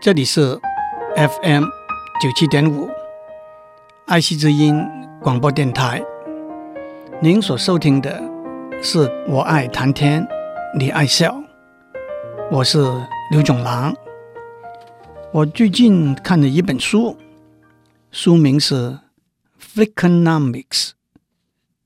[0.00, 0.56] 这里是
[1.16, 1.64] FM
[2.22, 2.88] 九七点五
[4.06, 4.80] 爱惜之音
[5.20, 6.00] 广播电台。
[7.20, 8.22] 您所收听的
[8.80, 10.24] 是我爱谈天，
[10.78, 11.42] 你爱笑，
[12.48, 12.78] 我是
[13.32, 13.92] 刘炯郎。
[15.32, 17.18] 我最近看了一本书，
[18.12, 18.74] 书名是
[19.60, 20.62] 《Freakonomics》。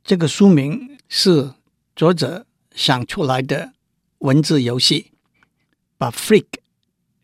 [0.05, 1.53] 这个书名是
[1.97, 2.45] 作者
[2.75, 3.73] 想出来的
[4.19, 5.13] 文字游戏，
[5.97, 6.45] 把 “freak”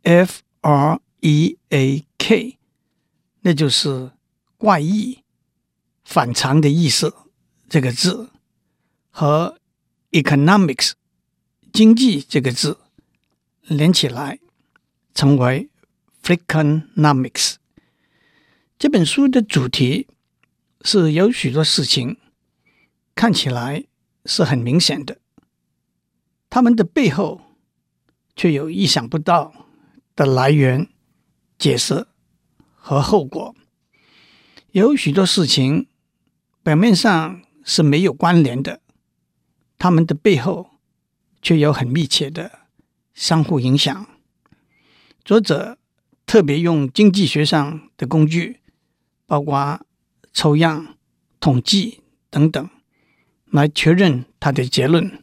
[0.05, 2.59] F R E A K，
[3.41, 4.13] 那就是
[4.57, 5.25] 怪异、
[6.05, 7.15] 反常的意思。
[7.69, 8.31] 这个字
[9.11, 9.59] 和
[10.13, 10.93] economics
[11.73, 12.79] 经济这个字
[13.63, 14.39] 连起来，
[15.15, 15.69] 成为
[16.23, 17.57] freakonomics。
[18.79, 20.07] 这本书的主题
[20.81, 22.17] 是有许多事情
[23.15, 23.85] 看起来
[24.25, 25.19] 是很明显的，
[26.49, 27.43] 他们的背后
[28.35, 29.68] 却有意想不到
[30.19, 30.89] 的来源、
[31.61, 32.09] 解释
[32.75, 33.55] 和后果，
[34.73, 35.87] 有许多事情
[36.61, 38.81] 表面上是没有关联的，
[39.79, 40.71] 他们的背后
[41.41, 42.51] 却有很密切的
[43.15, 44.09] 相互影响。
[45.25, 45.79] 作者
[46.27, 48.59] 特别用经济学上的工具，
[49.25, 49.87] 包括
[50.33, 50.97] 抽样、
[51.39, 52.69] 统计等等，
[53.53, 55.21] 来确认他的结论。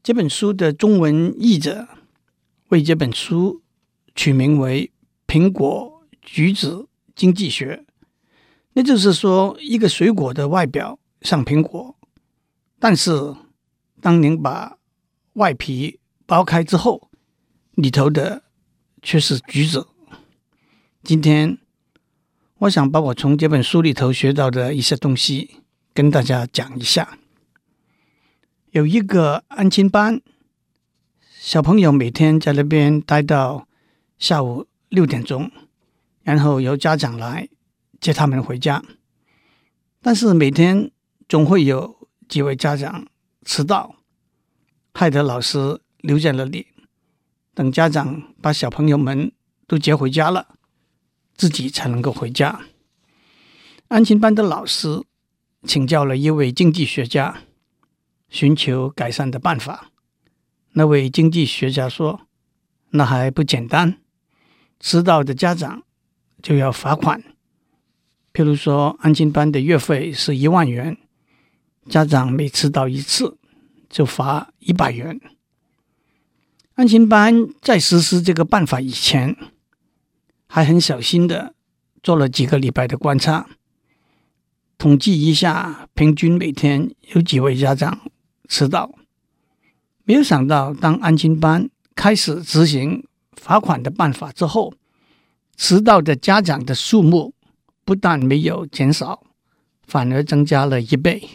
[0.00, 1.88] 这本书的中文译者
[2.68, 3.62] 为这本书。
[4.14, 4.90] 取名为
[5.26, 7.84] “苹果橘子经济学”，
[8.74, 11.96] 那就是说，一个水果的外表像苹果，
[12.78, 13.34] 但是
[14.00, 14.76] 当您把
[15.34, 17.10] 外皮剥开之后，
[17.72, 18.42] 里头的
[19.02, 19.86] 却是橘子。
[21.02, 21.58] 今天，
[22.58, 25.62] 我想把我从这本书里头学到的一些东西
[25.94, 27.18] 跟大家讲一下。
[28.72, 30.20] 有一个安亲班，
[31.38, 33.66] 小朋友每天在那边待到。
[34.20, 35.50] 下午六点钟，
[36.22, 37.48] 然后由家长来
[38.00, 38.84] 接他们回家。
[40.02, 40.90] 但是每天
[41.26, 43.06] 总会有几位家长
[43.46, 43.96] 迟到，
[44.92, 46.66] 害得老师留在那里，
[47.54, 49.32] 等家长把小朋友们
[49.66, 50.54] 都接回家了，
[51.34, 52.60] 自己才能够回家。
[53.88, 55.02] 安亲班的老师
[55.64, 57.40] 请教了一位经济学家，
[58.28, 59.90] 寻求改善的办法。
[60.72, 62.28] 那位经济学家说
[62.92, 63.96] ：“那还不简单。”
[64.80, 65.82] 迟到的家长
[66.42, 67.22] 就要罚款，
[68.32, 70.96] 譬如说，安亲班的月费是一万元，
[71.86, 73.36] 家长每迟到一次
[73.90, 75.20] 就罚一百元。
[76.74, 79.36] 安亲班在实施这个办法以前，
[80.46, 81.54] 还很小心的
[82.02, 83.50] 做了几个礼拜的观察，
[84.78, 88.00] 统计一下平均每天有几位家长
[88.48, 88.90] 迟到。
[90.04, 93.04] 没有想到，当安亲班开始执行。
[93.40, 94.74] 罚款的办法之后，
[95.56, 97.34] 迟到的家长的数目
[97.86, 99.24] 不但没有减少，
[99.82, 101.26] 反而增加了一倍。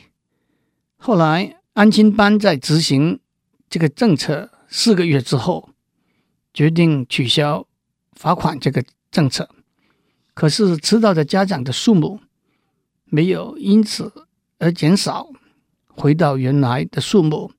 [0.97, 3.19] 后来，安亲班在执行
[3.67, 5.71] 这个政策四个月之后，
[6.53, 7.65] 决定取消
[8.13, 9.49] 罚款这个政策。
[10.35, 12.19] 可是，迟到的家长的数目
[13.05, 14.13] 没有因此
[14.59, 15.29] 而减少，
[15.87, 17.51] 回到原来的数目，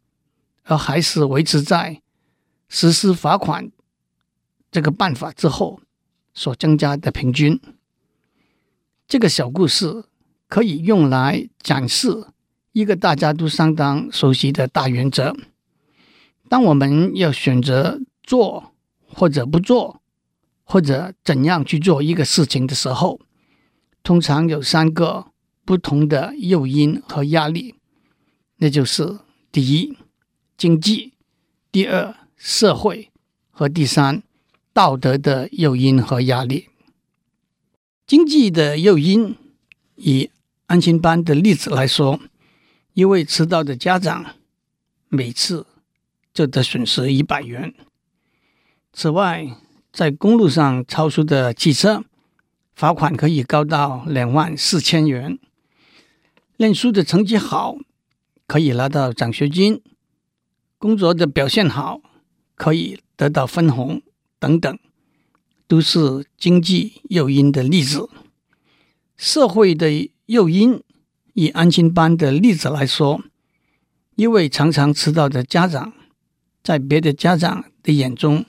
[0.63, 2.01] 而还是维持在
[2.69, 3.73] 实施罚款。
[4.76, 5.81] 这个办法之后
[6.34, 7.59] 所增加的平均，
[9.09, 10.04] 这个小故事
[10.48, 12.26] 可以用来展示
[12.72, 15.34] 一个大家都相当熟悉的大原则：
[16.50, 18.75] 当我们要选择做
[19.09, 20.03] 或者不做，
[20.62, 23.19] 或者怎样去做一个事情的时候，
[24.03, 25.28] 通常有三个
[25.65, 27.76] 不同的诱因和压力，
[28.59, 29.20] 那就是
[29.50, 29.97] 第一，
[30.59, 31.15] 经济；
[31.72, 33.09] 第二，社会；
[33.50, 34.22] 和第三。
[34.76, 36.69] 道德的诱因和压力，
[38.06, 39.34] 经济的诱因，
[39.94, 40.28] 以
[40.66, 42.20] 安亲班的例子来说，
[42.92, 44.34] 一位迟到的家长
[45.09, 45.66] 每次
[46.34, 47.72] 就得损失一百元。
[48.92, 49.48] 此外，
[49.91, 52.04] 在公路上超速的汽车，
[52.74, 55.39] 罚款可以高到两万四千元。
[56.59, 57.78] 念书的成绩好，
[58.47, 59.78] 可以拿到奖学金；
[60.77, 62.03] 工作的表现好，
[62.54, 64.03] 可以得到分红。
[64.38, 64.78] 等等，
[65.66, 68.09] 都是经济诱因的例子。
[69.16, 70.83] 社会的诱因，
[71.33, 73.22] 以安亲班的例子来说，
[74.15, 75.92] 一位常常迟到的家长，
[76.62, 78.44] 在别的家长的眼中，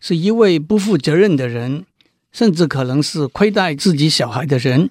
[0.00, 1.86] 是一位不负责任的人，
[2.32, 4.90] 甚至可能是亏待自己小孩的人。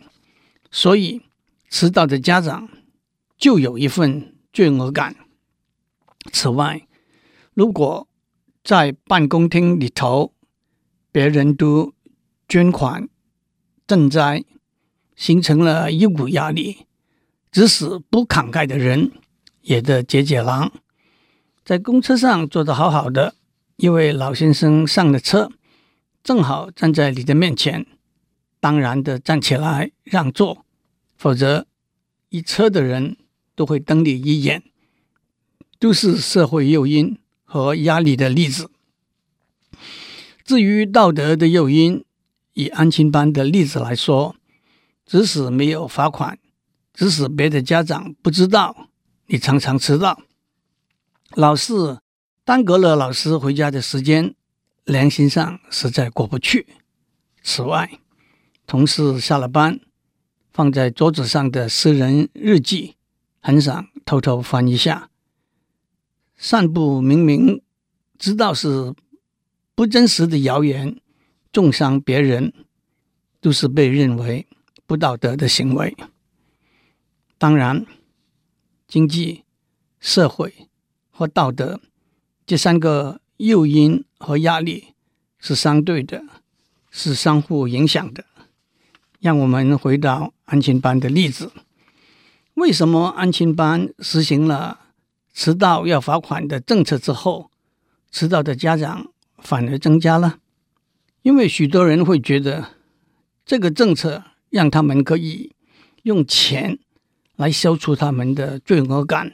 [0.71, 1.21] 所以，
[1.69, 2.69] 迟到的家长
[3.37, 5.15] 就有一份罪恶感。
[6.31, 6.87] 此外，
[7.53, 8.07] 如果
[8.63, 10.33] 在办公厅里头，
[11.17, 11.95] 别人都
[12.47, 13.09] 捐款
[13.87, 14.45] 赈灾，
[15.15, 16.85] 形成了一股压力，
[17.51, 19.11] 即使不慷慨的人
[19.63, 20.71] 也得解解囊。
[21.65, 23.33] 在公车上坐得好好的
[23.77, 25.49] 一位老先生上了车，
[26.23, 27.87] 正好站在你的面前，
[28.59, 30.63] 当然的站起来让座，
[31.17, 31.65] 否则
[32.29, 33.17] 一车的人
[33.55, 34.61] 都会瞪你一眼，
[35.79, 38.69] 都是社会诱因和压力的例子。
[40.47, 42.05] 至于道德的诱因，
[42.53, 44.33] 以安亲班的例子来说，
[45.05, 46.39] 即使没有罚款，
[46.93, 48.87] 即使别的家长不知道
[49.25, 50.17] 你常常迟到，
[51.35, 51.97] 老师
[52.45, 54.33] 耽搁了老师回家的时间，
[54.85, 56.65] 良心上实在过不去。
[57.43, 57.99] 此外，
[58.65, 59.81] 同事下了班，
[60.53, 62.95] 放在桌子上的私人日记，
[63.41, 65.09] 很想偷偷翻一下。
[66.37, 67.61] 散步明明
[68.17, 68.93] 知道是。
[69.77, 70.99] 不真实的谣言，
[71.51, 72.51] 中伤别人，
[73.39, 74.47] 都是被认为
[74.87, 75.95] 不道德的行为。
[77.37, 77.85] 当然，
[78.87, 79.43] 经济、
[79.99, 80.67] 社会
[81.11, 81.79] 和道德
[82.47, 84.95] 这三个诱因和压力
[85.37, 86.23] 是相对的，
[86.89, 88.25] 是相互影响的。
[89.19, 91.51] 让我们回到安亲班的例子：
[92.55, 94.87] 为什么安亲班实行了
[95.35, 97.51] 迟到要罚款的政策之后，
[98.09, 99.11] 迟到的家长
[99.47, 100.39] 反而增加了，
[101.21, 102.71] 因为许多人会觉得
[103.45, 105.55] 这个政策让他们可以
[106.03, 106.79] 用钱
[107.37, 109.31] 来消除他们的罪恶感，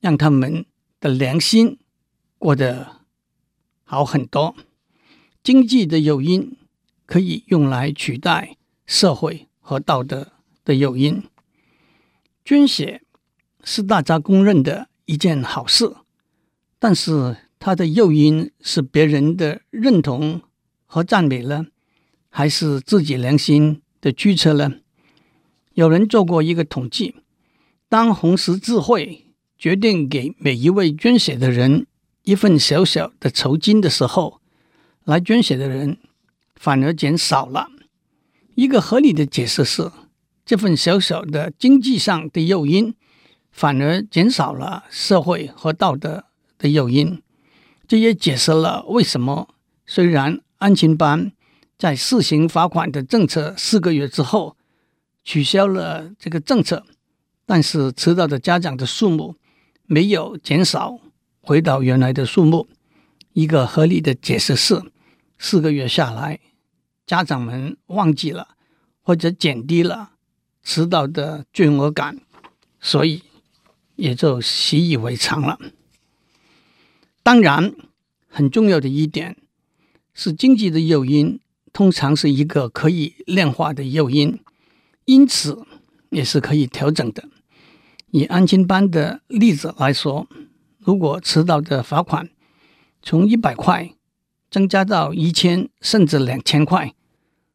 [0.00, 0.64] 让他们
[1.00, 1.78] 的良心
[2.38, 3.02] 过得
[3.84, 4.56] 好很多。
[5.42, 6.56] 经济的诱因
[7.04, 10.32] 可以用来取代社会和道德
[10.64, 11.22] 的诱因。
[12.42, 13.02] 捐血
[13.62, 15.94] 是大家公认的一件好事，
[16.78, 17.36] 但是。
[17.64, 20.42] 它的诱因是别人的认同
[20.84, 21.64] 和赞美呢，
[22.28, 24.74] 还是自己良心的驱策呢？
[25.72, 27.14] 有人做过一个统计：
[27.88, 29.24] 当红十字会
[29.56, 31.86] 决定给每一位捐血的人
[32.24, 34.42] 一份小小的酬金的时候，
[35.04, 35.96] 来捐血的人
[36.54, 37.68] 反而减少了。
[38.56, 39.90] 一个合理的解释是，
[40.44, 42.94] 这份小小的经济上的诱因
[43.50, 46.26] 反而减少了社会和道德
[46.58, 47.22] 的诱因。
[47.86, 49.54] 这也解释了为什么
[49.86, 51.32] 虽然安亲班
[51.76, 54.56] 在试行罚款的政策四个月之后
[55.22, 56.84] 取消了这个政策，
[57.44, 59.36] 但是迟到的家长的数目
[59.86, 60.98] 没有减少，
[61.40, 62.68] 回到原来的数目。
[63.32, 64.80] 一个合理的解释是，
[65.38, 66.38] 四个月下来，
[67.06, 68.48] 家长们忘记了
[69.02, 70.12] 或者减低了
[70.62, 72.20] 迟到的罪恶感，
[72.80, 73.22] 所以
[73.96, 75.58] 也就习以为常了。
[77.24, 77.74] 当然，
[78.28, 79.38] 很重要的一点
[80.12, 81.40] 是，经济的诱因
[81.72, 84.38] 通常是一个可以量化的诱因，
[85.06, 85.64] 因此
[86.10, 87.24] 也是可以调整的。
[88.10, 90.28] 以安亲班的例子来说，
[90.78, 92.28] 如果迟到的罚款
[93.02, 93.90] 从一百块
[94.50, 96.94] 增加到一千甚至两千块，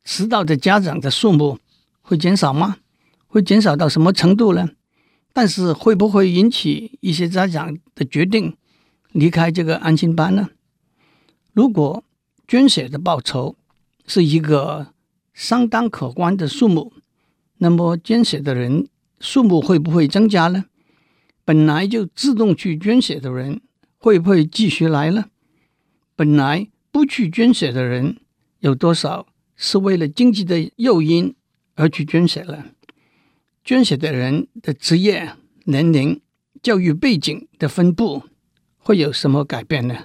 [0.04, 1.60] 迟到的家长的数目
[2.02, 2.78] 会减少吗？
[3.28, 4.70] 会减少到什么程度呢？
[5.32, 8.56] 但是会不会引起一些家长的决定？
[9.12, 10.50] 离开这个安心班呢？
[11.54, 12.04] 如果
[12.48, 13.58] 捐血的报酬
[14.06, 14.94] 是一个
[15.34, 16.94] 相当可观的数目，
[17.58, 18.88] 那么捐血的人
[19.20, 20.66] 数目会不会增加呢？
[21.44, 23.62] 本来就自动去捐血的人
[23.98, 25.26] 会不会继续来呢？
[26.16, 28.18] 本来不去捐血的人
[28.60, 31.36] 有多少是为了经济的诱因
[31.76, 32.68] 而去捐血了？
[33.64, 35.34] 捐血的人的职业、
[35.66, 36.22] 年龄、
[36.62, 38.24] 教育背景的分布。
[38.80, 39.96] 会有什么改变呢？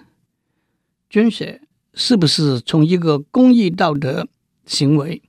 [1.09, 1.63] 捐血
[1.95, 4.27] 是不是从一个公益道德
[4.67, 5.23] 行为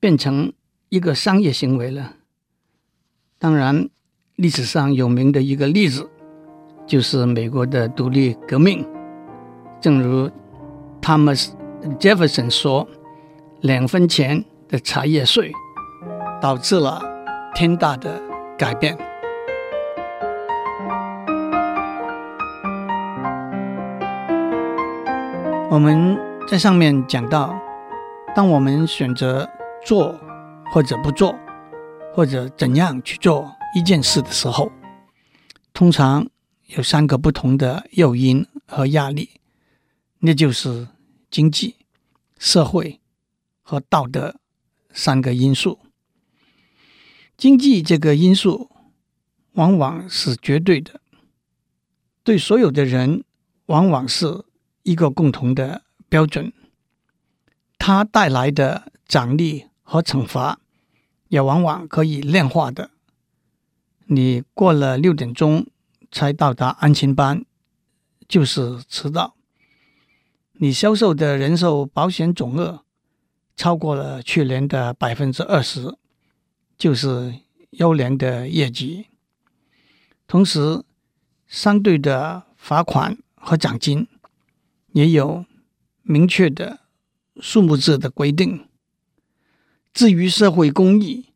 [0.00, 0.52] 变成
[0.88, 2.16] 一个商业行为了？
[3.38, 3.88] 当然，
[4.34, 6.10] 历史上有名的一个例子
[6.86, 8.84] 就是美国的独立革命。
[9.80, 10.28] 正如
[11.00, 11.50] Thomas
[12.00, 12.88] Jefferson 说
[13.62, 15.52] ：“两分钱的茶叶税
[16.42, 17.00] 导致了
[17.54, 18.20] 天大的
[18.58, 18.98] 改变。”
[25.70, 27.54] 我们在上面讲到，
[28.34, 29.46] 当我们选择
[29.84, 30.18] 做
[30.72, 31.38] 或者不做，
[32.14, 34.72] 或者怎样去做一件事的时候，
[35.74, 36.26] 通常
[36.68, 39.28] 有三个不同的诱因和压力，
[40.20, 40.88] 那就是
[41.30, 41.76] 经济、
[42.38, 42.98] 社会
[43.60, 44.36] 和道德
[44.90, 45.78] 三个因素。
[47.36, 48.70] 经济这个因素
[49.52, 51.02] 往往是绝对的，
[52.24, 53.22] 对所有的人
[53.66, 54.46] 往往是。
[54.88, 56.50] 一个共同的标准，
[57.78, 60.60] 它带来的奖励和惩罚，
[61.28, 62.90] 也往往可以量化的。
[64.06, 65.66] 你过了六点钟
[66.10, 67.44] 才到达安全班，
[68.26, 69.34] 就是迟到。
[70.54, 72.82] 你销售的人寿保险总额
[73.54, 75.98] 超过了去年的百分之二十，
[76.78, 77.34] 就是
[77.72, 79.08] 优良的业绩。
[80.26, 80.82] 同时，
[81.46, 84.08] 相对的罚款和奖金
[84.98, 85.46] 也有
[86.02, 86.80] 明确的
[87.40, 88.66] 数目字的规定。
[89.92, 91.26] 至于社会公益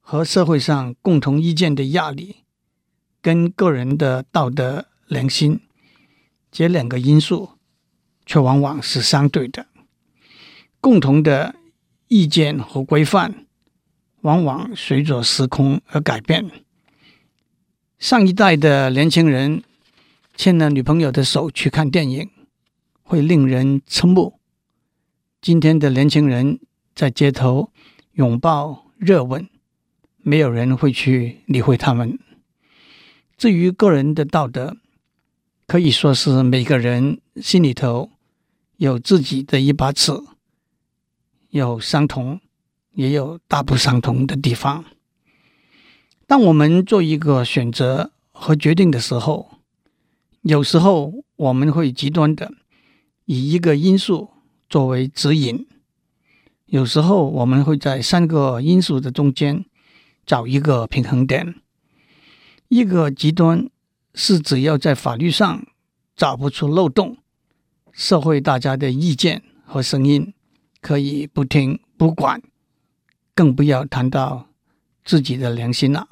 [0.00, 2.36] 和社会上共同意见的压力，
[3.20, 5.60] 跟个人的道德良心
[6.50, 7.50] 这两个因素。
[8.26, 9.66] 却往往是相对的，
[10.80, 11.54] 共同的
[12.08, 13.44] 意见和规范
[14.22, 16.50] 往往随着时空而改变。
[17.98, 19.62] 上一代的年轻人
[20.34, 22.30] 牵了女朋友的手去看电影，
[23.04, 24.40] 会令人瞠目。
[25.40, 26.58] 今天的年轻人
[26.94, 27.70] 在街头
[28.14, 29.48] 拥抱热吻，
[30.18, 32.18] 没有人会去理会他们。
[33.36, 34.76] 至于个人的道德，
[35.68, 38.10] 可以说是每个人心里头。
[38.76, 40.12] 有自己的一把尺，
[41.50, 42.40] 有相同，
[42.94, 44.84] 也有大不相同的地方。
[46.26, 49.60] 当我们做一个选择和决定的时候，
[50.42, 52.52] 有时候我们会极端的
[53.26, 54.30] 以一个因素
[54.68, 55.66] 作为指引；
[56.66, 59.64] 有时候我们会在三个因素的中间
[60.26, 61.54] 找一个平衡点。
[62.68, 63.68] 一个极端
[64.14, 65.66] 是只要在法律上
[66.16, 67.18] 找不出漏洞。
[67.92, 70.34] 社会大家的意见和声音
[70.80, 72.42] 可以不听不管，
[73.34, 74.48] 更不要谈到
[75.04, 76.08] 自己的良心了。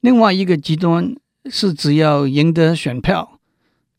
[0.00, 1.16] 另外一个极端
[1.50, 3.40] 是，只要赢得选票，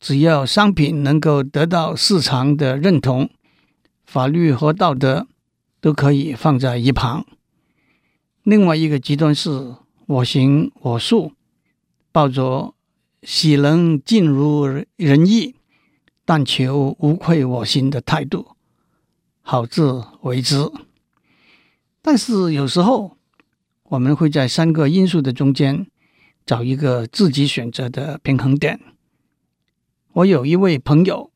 [0.04, 3.30] 只要商品能够得到市场的认同，
[4.04, 5.26] 法律和道德
[5.80, 7.24] 都可以放在一旁。
[8.42, 11.32] 另外一个极端是我行我素，
[12.12, 12.74] 抱着
[13.22, 15.54] 喜能尽如人意。
[16.26, 18.48] 但求无愧我心的态度，
[19.40, 20.70] 好自为之。
[22.02, 23.16] 但是有时候，
[23.84, 25.86] 我们会在三个因素的中间
[26.44, 28.78] 找一个自己选择的平衡点。
[30.14, 31.32] 我有一位朋友，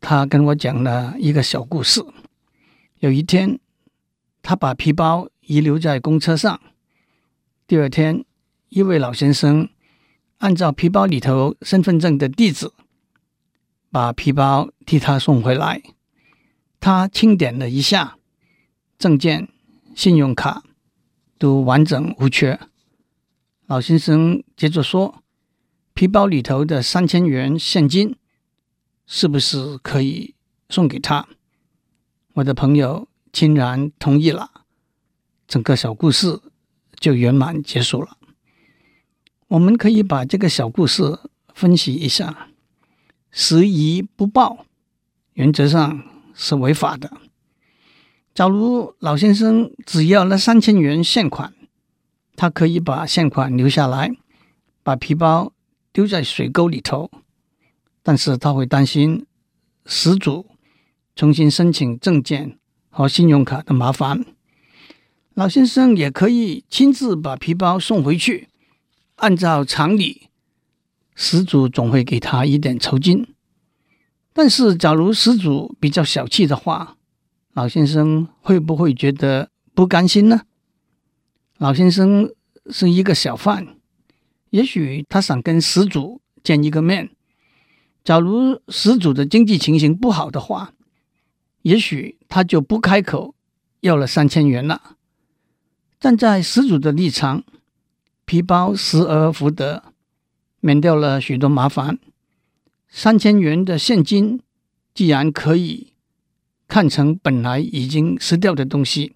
[0.00, 2.04] 他跟我讲了一个小故事。
[2.98, 3.60] 有一天，
[4.42, 6.60] 他把皮包遗留在公车上。
[7.68, 8.24] 第二天，
[8.70, 9.68] 一位老先生
[10.38, 12.68] 按照皮包里头身份证的地址。
[13.90, 15.80] 把皮包替他送回来，
[16.80, 18.18] 他清点了一下，
[18.98, 19.48] 证件、
[19.94, 20.64] 信用卡
[21.38, 22.58] 都完整无缺。
[23.66, 25.22] 老先生接着说
[25.98, 28.14] ：“皮包里头的三千元现金，
[29.04, 30.36] 是不是可以
[30.68, 31.26] 送给他？”
[32.34, 34.48] 我的朋友欣然同意了，
[35.48, 36.38] 整个小故事
[37.00, 38.16] 就圆满结束了。
[39.48, 41.18] 我们可以把这个小故事
[41.52, 42.46] 分析一下。
[43.32, 44.66] 拾遗不报，
[45.32, 47.10] 原则上是违法的。
[48.32, 51.52] 假如老先生只要那三千元现款，
[52.36, 54.16] 他可以把现款留下来，
[54.84, 55.52] 把皮包
[55.98, 57.10] 丢在水沟里头。
[58.04, 59.26] 但是他会担心
[59.84, 60.46] 失主
[61.16, 62.56] 重新申请证件
[62.88, 64.24] 和信用卡的麻烦。
[65.34, 68.46] 老先生也可以亲自把皮包送回去，
[69.16, 70.28] 按照常理。
[71.16, 73.26] 失主总会给他一点酬金，
[74.32, 76.96] 但是假如失主比较小气的话，
[77.54, 80.42] 老先生会不会觉得不甘心呢？
[81.56, 82.30] 老先生
[82.70, 83.77] 是一个小贩，
[84.50, 87.10] 也许他想跟失主见一个面。
[88.04, 90.72] 假如失主的经济情形不好的话，
[91.62, 93.34] 也许他就不开口
[93.80, 94.96] 要了三千元了。
[96.00, 97.44] 站在失主的立场，
[98.24, 99.92] 皮包失而复得。
[100.60, 102.00] 免掉了许多麻烦，
[102.88, 104.40] 三千元的现金
[104.92, 105.92] 既然可以
[106.66, 109.14] 看成本来已经失掉的东西，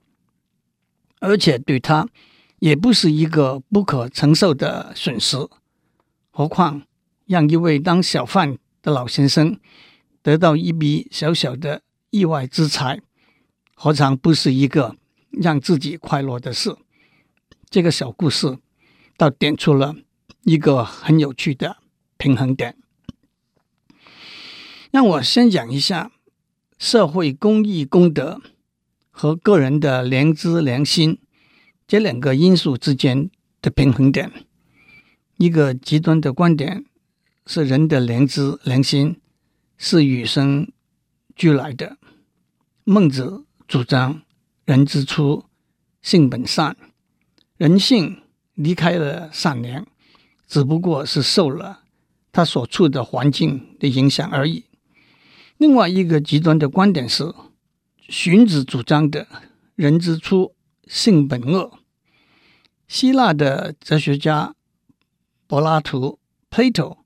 [1.18, 2.08] 而且对他
[2.62, 5.36] 也不是一个不可承受的损失。
[6.30, 6.82] 何况
[7.26, 9.58] 让一位当小贩的老先生
[10.22, 13.00] 得到一笔小小的意外之财，
[13.74, 14.94] 何尝不是一个
[15.32, 16.76] 让自己快乐的事？
[17.68, 18.56] 这个小故事
[19.16, 19.96] 倒点出了。
[20.44, 21.78] 一个很有趣的
[22.16, 22.76] 平衡点。
[24.92, 26.12] 让我先讲一下
[26.78, 28.40] 社会公益公德
[29.10, 31.18] 和个人的良知良心
[31.86, 34.30] 这两个因素之间的平衡点。
[35.36, 36.84] 一个极端的观点
[37.46, 39.20] 是人的良知良心
[39.76, 40.70] 是与生
[41.34, 41.98] 俱来的，
[42.84, 44.22] 孟子主张
[44.64, 45.44] 人之初，
[46.00, 46.76] 性本善，
[47.56, 48.22] 人性
[48.54, 49.84] 离开了善良，
[50.46, 51.80] 只不过是受了
[52.30, 54.66] 他所处的环境的影响而已。
[55.58, 57.34] 另外一个极端的观点是，
[58.08, 59.26] 荀子主张的
[59.74, 60.54] 人之初，
[60.86, 61.78] 性本恶。
[62.88, 64.54] 希腊的哲学家
[65.46, 66.18] 柏拉图
[66.50, 66.98] （Plato）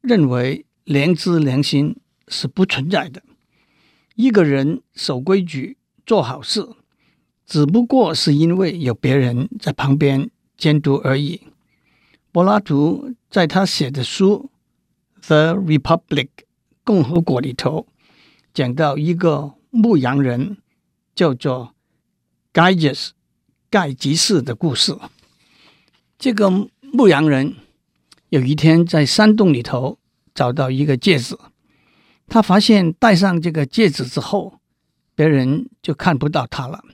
[0.00, 1.96] 认为，良知、良心
[2.28, 3.22] 是不存在的。
[4.14, 6.68] 一个人守规矩、做好事，
[7.46, 11.46] 只不过是因为有别人在旁边监督而已。
[12.32, 14.50] 柏拉图在他写的书
[15.26, 16.26] 《The Republic》
[16.84, 17.86] 共和国里头，
[18.52, 20.58] 讲到一个牧羊人
[21.14, 21.74] 叫做
[22.52, 23.10] Gyges
[23.70, 24.96] 盖吉士的故事。
[26.18, 26.50] 这个
[26.80, 27.56] 牧羊人
[28.28, 29.98] 有一天在山洞里头。
[30.34, 31.36] 找到一个戒指，
[32.28, 34.60] 他发现戴上这个戒指之后，
[35.16, 36.84] 别人就看不到他了。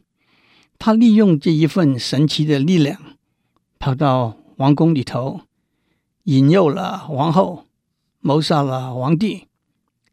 [0.78, 2.98] 他利用这一份神奇的力量，
[3.78, 5.42] 跑到王宫里头，
[6.22, 7.66] 引诱了王后，
[8.20, 9.46] 谋杀了皇帝，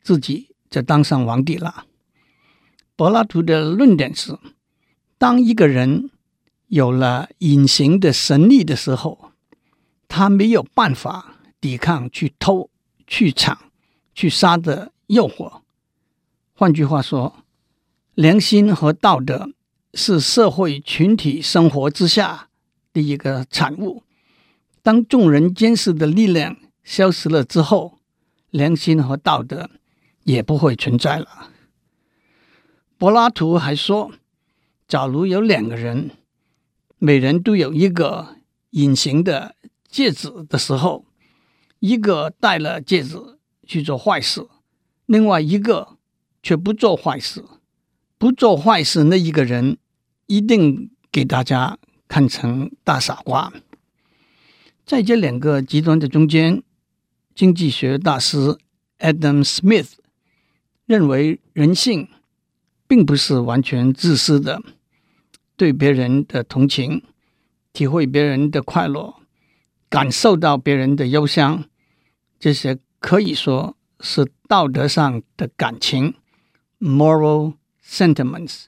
[0.03, 1.85] 自己就当上皇帝了。
[2.97, 4.37] 柏拉图的论点是：
[5.21, 6.09] 当一个人
[6.69, 9.31] 有了隐形的神力的时候，
[10.07, 12.71] 他没有办法抵抗去偷。
[13.05, 13.55] 去抢、
[14.15, 15.59] 去杀的诱惑。
[16.53, 17.43] 换句话说，
[18.15, 19.51] 良心和道德
[19.93, 22.47] 是社会群体生活之下
[22.93, 24.03] 的一个产物。
[24.81, 27.97] 当众人监视的力量消失了之后，
[28.49, 29.69] 良心和道德
[30.23, 31.49] 也不会存在了。
[32.97, 34.13] 柏拉图还说，
[34.91, 36.11] 假如有两个人，
[36.97, 38.35] 每人都有一个
[38.71, 39.55] 隐形的
[39.87, 41.05] 戒指的时候。
[41.79, 43.17] 一个戴了戒指
[43.65, 44.45] 去做坏事，
[45.05, 45.97] 另外一个
[46.43, 47.41] 却不做坏事。
[48.17, 49.77] 不做坏事那一个人
[50.27, 53.53] 一定给大家看成大傻瓜。
[54.85, 56.61] 在这两个极端的中间，
[57.33, 58.57] 经济学大师
[58.99, 59.93] Adam Smith
[60.85, 62.09] 认为人性
[62.85, 64.61] 并不是完全自私的，
[65.61, 67.03] 对别人的同情、
[67.71, 69.13] 体会别人的快乐、
[69.89, 71.65] 感受到别人的忧伤。
[72.39, 76.15] 这些可以说是道德上的感情
[76.79, 77.53] （moral
[77.85, 78.63] sentiments），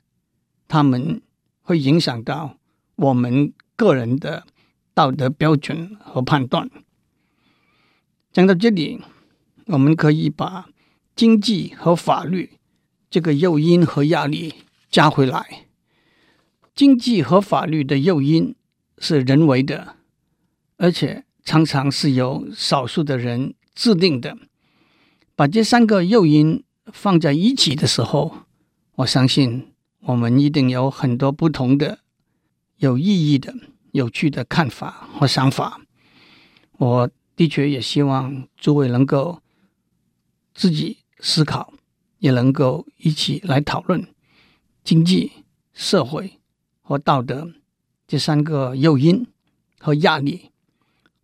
[0.67, 1.23] 他们
[1.63, 2.60] 会影响到
[2.97, 4.45] 我们个人的
[4.93, 6.69] 道德标准和判断。
[8.32, 9.01] 讲到这里，
[9.65, 10.69] 我们可以把
[11.15, 12.60] 经济和法律
[13.10, 14.53] 这个诱因和压力
[14.91, 15.65] 加回来。
[16.75, 18.55] 经济和法律的诱因
[18.97, 19.95] 是人为的，
[20.77, 23.55] 而且常常是由少数的人。
[23.75, 24.38] 制定的，
[25.36, 28.45] 把这三个诱因放在一起的时候，
[28.97, 31.97] 我相信我们一定有很多不同的、
[32.77, 33.51] 有意义的、
[33.91, 35.81] 有趣的看法和想法。
[36.77, 39.41] 我的确也希望诸位能够
[40.53, 41.73] 自己思考，
[42.19, 44.07] 也能够一起来讨论
[44.83, 45.31] 经济、
[45.73, 46.39] 社会
[46.84, 47.50] 和道德
[48.06, 49.26] 这三个诱因
[49.80, 50.52] 和压力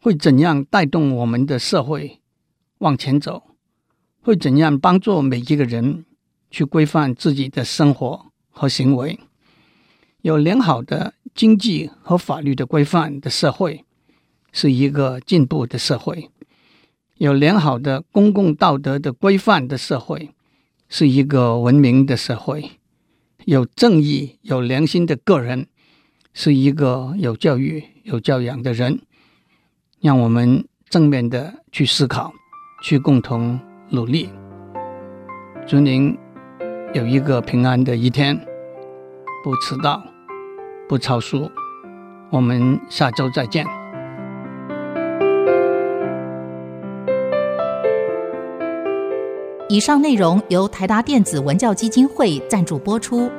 [0.01, 2.19] 会怎样带动我们的社会。
[2.79, 3.43] 往前走，
[4.21, 6.05] 会怎样帮助每一个人
[6.49, 9.19] 去规范自己的生活和行为？
[10.21, 13.83] 有良好的经济和法律的规范的社会，
[14.53, 16.29] 是一个进步的社会；
[17.17, 20.33] 有良好的公共道德的规范的社会，
[20.87, 22.61] 是一个文明的社会；
[23.49, 25.65] 有正义、有良心的个人，
[26.33, 29.01] 是一个有教育、有教养的人。
[30.01, 32.31] 让我们正面的去思考。
[32.83, 33.59] 去共同
[33.89, 34.29] 努力，
[35.67, 36.15] 祝您
[36.93, 38.39] 有一个平安的一天，
[39.43, 40.01] 不迟到，
[40.87, 41.49] 不超速。
[42.29, 43.65] 我们下周再见。
[49.67, 53.29] 以上内容由台达电子文教基金会赞助播出。